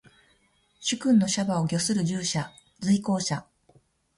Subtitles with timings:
[0.79, 2.51] 主君の車馬を御する従者。
[2.79, 3.45] 随行者。